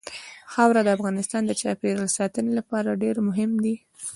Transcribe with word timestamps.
خاوره 0.53 0.81
د 0.83 0.89
افغانستان 0.97 1.41
د 1.45 1.51
چاپیریال 1.61 2.09
ساتنې 2.17 2.51
لپاره 2.59 2.99
ډېر 3.03 3.15
مهم 3.27 3.51
دي. 3.63 3.75